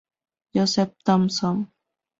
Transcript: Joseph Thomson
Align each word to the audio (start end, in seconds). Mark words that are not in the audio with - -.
Joseph 0.57 0.97
Thomson 1.05 1.69